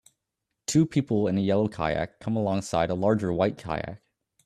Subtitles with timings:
[0.65, 4.01] Two people in a yellow kayak come along side a larger white kayak